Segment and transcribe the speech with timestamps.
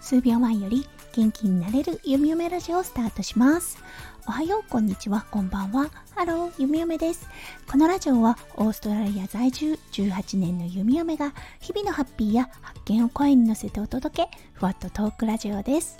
[0.00, 3.78] 数秒前より元気になれるゆみよめラジオをスタートします。
[4.26, 5.24] おはようこんにちは。
[5.30, 5.90] こんばんは。
[6.14, 7.26] ハローゆみよめです。
[7.70, 15.96] このラジオはオーストラリア在住18年のゆみよめが日々のハッピーや発見を声に乗せてお届けふわっとトークラジオです。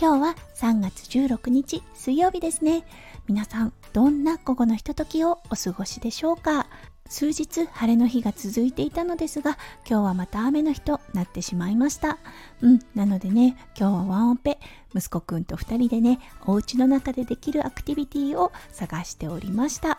[0.00, 2.84] 今日は3月16日水曜日ですね。
[3.26, 6.68] 皆さんどんな午後のひとときをお過ごしでしょうか？
[7.08, 12.18] 数日晴れの日が続いていたのですが今日はまた雨の日となってしまいました。
[12.60, 14.58] うんなのでね今日はワンオペ
[14.94, 19.98] 息子くんと2人でねお家の中でできるアクティビティを探しておりました。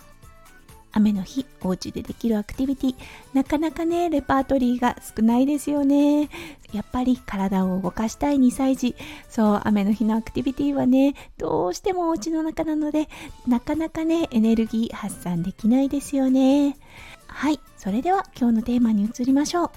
[0.91, 2.95] 雨の日お家でできるアクティビティ。
[3.34, 6.29] なかなかねレパートリーが少ないですよね。
[6.73, 8.95] やっぱり体を動かしたい2歳児。
[9.29, 13.07] そう雨の日のアクティビティはねどうしてもお家の中なので
[13.48, 16.77] なかなかねエネルギー発散できないですよね。
[17.27, 19.71] はいそれでは今日のテーマに移りましょう。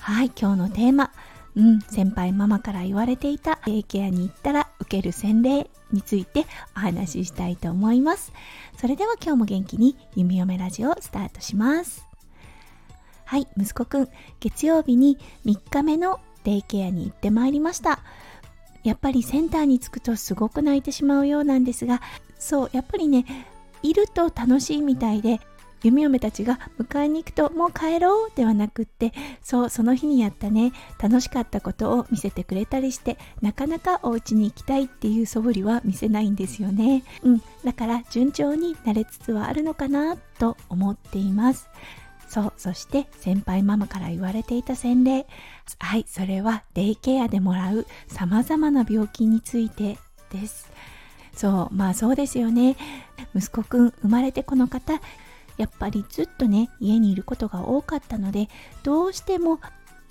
[0.00, 1.12] はい今日のテーマ。
[1.56, 8.32] うん、先輩ママから言われていたデイケアに行ったら受ける洗礼についてお話ししたいと思います。
[8.78, 12.06] それでは今日も元気に弓嫁ラジオをスタートします。
[13.24, 17.98] はい、息子くん、月曜日に3日目のデイケアに行ってまいりました。
[18.84, 22.00] やっぱりセンターに着くとすごく泣いてしまうようなんですが、
[22.38, 23.24] そう、やっぱりね、
[23.82, 25.40] いると楽しいみたいで、
[25.82, 37.04] 弓嫁たちが迎えに行くともう帰ろうではなくってそうその日にやったね楽しかったことを見せてくれたりしてなかなかお家に行きたいっていう素振りは見せないんですよね。
[37.22, 41.68] うんだから順調に慣れつつはあるのかなと思っています。
[42.28, 45.26] そうそして先輩ママから言われていた洗礼
[45.78, 49.98] はいそれはデイケアでもらうさまざまな病気について
[50.32, 50.70] です。
[51.34, 52.76] そうまあそうですよね。
[53.34, 55.00] 息子くん生まれてこの方
[55.56, 58.48] やっぱりずっとね家にいることが多かったので
[58.82, 59.60] どうしても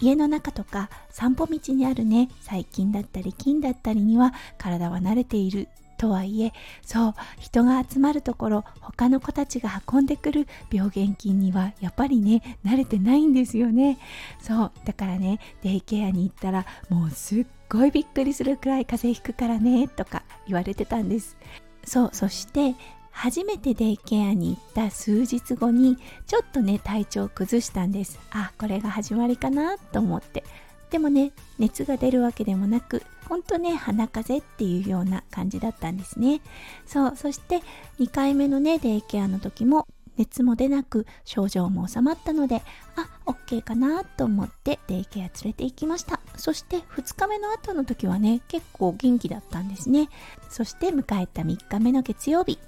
[0.01, 6.51] 家の中とか散歩道にあるね細菌だったり菌だったりには体は慣れているとはいえ
[6.81, 13.97] そう人が集まるところ他の子たちが運んでくる病原菌にはやっぱりね慣れてないんですよね。
[14.39, 21.37] そうだからねデイケアに行ったらもうすっごいびっくりするくらい風邪ひくからねとか言われてたんです。
[21.85, 22.75] そうそして
[23.15, 28.19] 初めてデイケアに行った数日後にちょっとね体調を崩したんです。
[28.31, 30.43] あこれが始まりかなと思って。
[30.91, 36.41] でもね熱が出るわけでもなくほんとね鼻風邪っていうような感じだったんですね。
[36.85, 37.61] そうそして
[37.99, 39.87] 2回目のねデイケアの時も
[40.17, 42.61] 熱も出なく症状も収まったので
[42.95, 46.19] あ OK かなと思ってデイケア連れて行きました。
[46.35, 50.09] そして2日目の後の時はね結構元気だったんですね。
[50.49, 52.59] そして迎えた3日目の月曜日。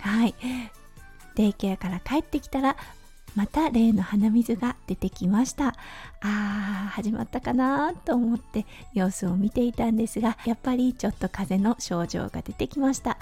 [0.00, 0.34] はい。
[1.34, 2.76] デイケアから帰ってきたら
[3.36, 5.74] また例の鼻水が出てきました。
[6.20, 13.18] あー始まったかなと思って様子を見ていたんですがやっぱりちょっと風邪の症状が出てきました。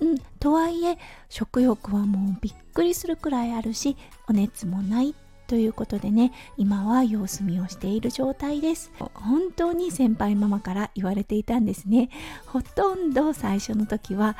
[0.00, 0.96] うんとはいえ
[1.28, 3.96] 食欲はもうびっくりするくらいあるし
[4.28, 5.14] お熱もない
[5.46, 8.90] ということでね今は様子見をしている状態です。
[9.12, 12.08] 本当に先輩ママから言われていたんですね。
[12.46, 14.36] ほとんど最初の時は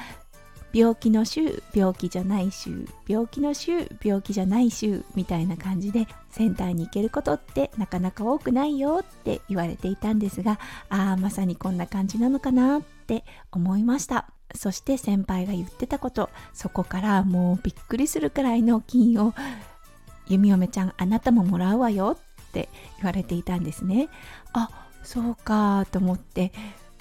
[0.72, 14.30] 病気の週病気じゃない週病気の週病気じゃない週みたいな感じでセンターに行けることってなかなか多くないよって言われていたんですがああまさにこんな感じなのかなって思いました。
[14.52, 19.32] そして先輩が言ってたことそこからもうびっくりするくらいの金を
[20.26, 24.08] 弓嫁ちゃんあなたももらうわよって言われていたんですね。
[24.52, 24.68] あ
[25.02, 26.52] そうかと思って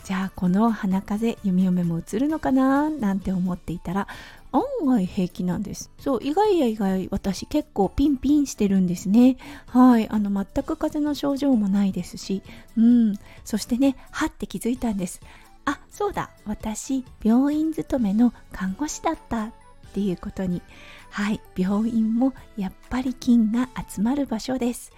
[0.10, 2.90] じゃあこの鼻風弓嫁も映るのかな？
[2.90, 4.08] なんて思っていたら
[4.52, 5.92] 案外平気なんです。
[6.00, 9.38] そう意外や意外私結構ピンピンしてるんですね。
[9.68, 12.42] はいあの全く風邪の症状もないですし。
[12.76, 13.20] うん。
[13.46, 15.22] そしてねはって気づいたんです。
[15.66, 16.32] あそうだ。
[16.46, 19.52] 私病院勤めの看護師だったっ
[19.94, 20.64] ていうことに。
[21.12, 24.92] はい病院もやっぱり菌が集まる場所です。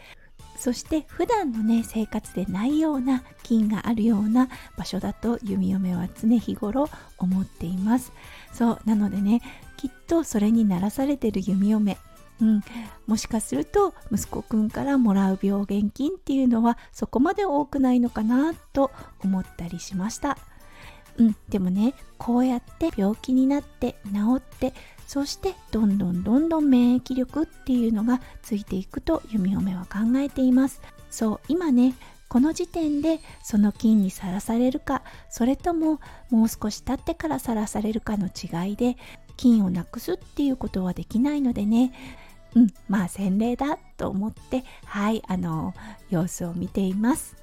[0.62, 4.48] そして普段のね生活でないような菌があるような
[4.78, 6.88] 場所だと弓嫁は常日頃
[7.18, 8.14] 思っています。
[8.54, 9.42] そうなのでね
[9.76, 11.98] きっとそれにならされてる弓嫁
[12.42, 12.64] うん、
[13.06, 18.90] もしかすると息子くんからもらう病原菌っていうのはそこまで多くないのかなと
[19.24, 20.38] 思ったりしました。
[21.18, 24.74] うん、でもねこうやって病気になって治って
[25.12, 30.80] そしてどんどんどんどん免疫力っていうのがついていくと弓嫁は考えています。
[31.10, 31.96] そう今ね
[32.30, 36.00] この時点でその菌にさらされるかそれとも
[36.30, 38.96] もう少し経ってからさらされるかの違いで
[39.36, 41.92] 菌をなくすっていうことはできないのでね。
[42.56, 45.74] うんまあ洗礼だと思ってはいあの
[46.10, 47.36] 様子を見ています。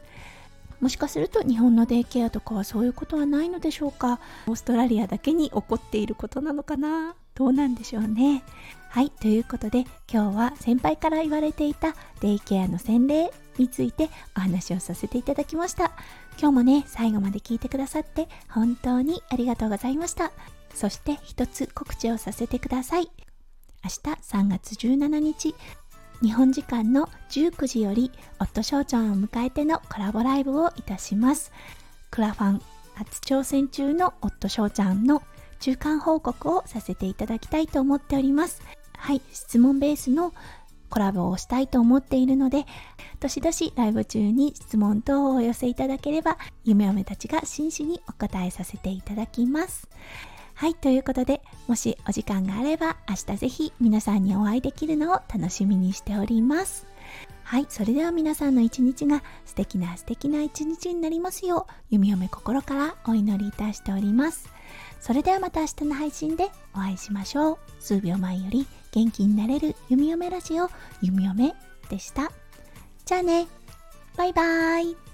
[0.80, 4.20] もしかすると日本のデイケアとかはそういうことはないのでしょうか？
[4.46, 7.14] オーストラリアだけに起こっていることなのかな？
[7.38, 8.42] どうなんでしょうね。
[8.88, 15.92] はいということで今日は先輩から言われていたデイケアの洗礼についてお話をさせていただきました。
[16.36, 20.32] 今日もね最後まで聞いてくださって本当にありがとうございました。
[20.74, 23.08] そして一つ告知をさせてください。
[23.84, 25.54] 明日3月17日
[26.20, 31.52] 日本時間の19時より夫翔ちゃんを迎えてのコラボライブをいたします。
[32.10, 32.62] クラファン
[32.94, 35.22] 初挑戦中の夫翔ちゃんの
[35.60, 38.62] 中間報告をさせていただきたいと思っております
[38.96, 40.32] はい質問ベースの
[40.90, 42.64] コラボをしたいと思っているので
[43.20, 49.88] どしどしライブ中に質問等をお寄せいただければ夢嫁たちが真摯にお答えさせていただきます
[50.58, 56.84] はい、ということで、もしお時間があれば、明日ぜひ皆さんにお会いできるのを楽しみにしております。
[57.44, 64.52] はい、それでは皆さんの一日が素敵な素敵な一日になりますよう、弓嫁心からお祈りいたしております。
[65.00, 67.58] それではまた明日の配信でお会いしましょう。
[67.78, 70.68] 数秒前より元気になれる弓嫁ラジオ、
[71.00, 71.54] 弓嫁
[71.88, 72.30] でした。
[73.04, 73.46] じゃあね、
[74.16, 75.07] バイバーイ。